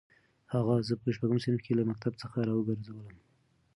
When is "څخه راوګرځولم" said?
2.21-3.17